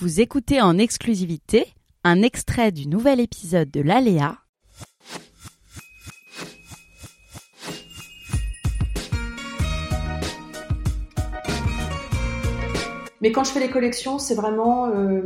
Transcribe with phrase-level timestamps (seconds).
[0.00, 1.66] Vous écoutez en exclusivité
[2.04, 4.38] un extrait du nouvel épisode de l'Aléa.
[13.20, 14.86] Mais quand je fais les collections, c'est vraiment.
[14.86, 15.20] euh,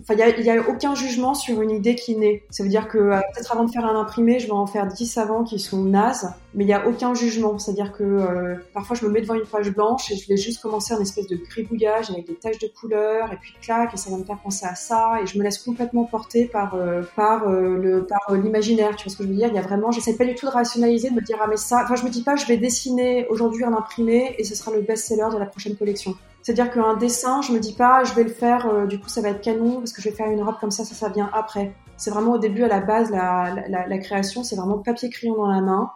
[0.00, 2.42] Enfin, il n'y a, aucun jugement sur une idée qui naît.
[2.50, 4.86] Ça veut dire que euh, peut-être avant de faire un imprimé, je vais en faire
[4.86, 7.58] 10 avant qui sont nazes, mais il n'y a aucun jugement.
[7.58, 10.62] C'est-à-dire que euh, parfois je me mets devant une page blanche et je vais juste
[10.62, 14.10] commencer un espèce de gribouillage avec des taches de couleur et puis clac et ça
[14.10, 17.46] va me faire penser à ça et je me laisse complètement porter par euh, par
[17.48, 18.96] le par l'imaginaire.
[18.96, 19.48] Tu vois ce que je veux dire?
[19.48, 21.58] Il y a vraiment, j'essaie pas du tout de rationaliser, de me dire ah mais
[21.58, 21.82] ça.
[21.84, 24.80] Enfin, je me dis pas je vais dessiner aujourd'hui un imprimé et ce sera le
[24.80, 26.14] best-seller de la prochaine collection.
[26.46, 29.20] C'est-à-dire qu'un dessin, je me dis pas, je vais le faire, euh, du coup ça
[29.20, 31.28] va être canon parce que je vais faire une robe comme ça, ça, ça vient
[31.32, 31.74] après.
[31.96, 35.60] C'est vraiment au début, à la base, la, création, c'est vraiment papier crayon dans la
[35.60, 35.90] main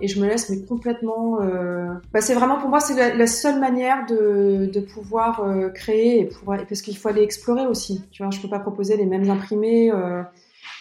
[0.00, 1.42] et je me laisse mais complètement.
[1.42, 6.24] euh, Bah, c'est vraiment pour moi, c'est la, seule manière de, pouvoir euh, créer et
[6.24, 8.02] pour, parce qu'il faut aller explorer aussi.
[8.10, 9.92] Tu vois, je peux pas proposer les mêmes imprimés.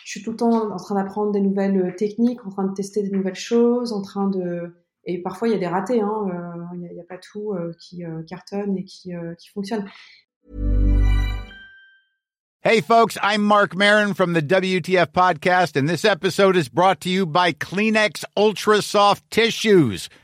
[0.06, 3.04] je suis tout le temps en train d'apprendre des nouvelles techniques, en train de tester
[3.04, 6.00] des nouvelles choses, en train de et parfois il y a des ratés.
[6.00, 6.26] hein,
[7.10, 9.90] Pas tout euh, qui euh, cartonne et qui, euh, qui fonctionne.
[12.62, 17.10] Hey, folks, I'm Mark Marin from the WTF Podcast, and this episode is brought to
[17.10, 20.08] you by Kleenex Ultra Soft Tissues,